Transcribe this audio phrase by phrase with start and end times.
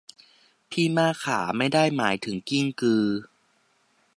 [0.69, 3.05] พี่มากขา ไม่ได้หมายถึงกิ้งกือ